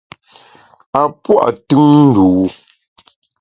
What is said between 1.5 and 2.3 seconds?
tùn ndû.